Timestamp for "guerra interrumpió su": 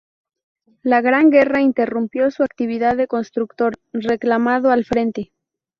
1.29-2.41